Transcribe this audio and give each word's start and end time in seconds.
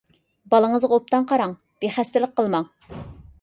بالىڭىزغا 0.53 0.97
ئوبدان 0.97 1.27
قاراڭ، 1.33 1.53
بىخەستەلىك 1.85 2.35
قىلماڭ. 2.41 2.67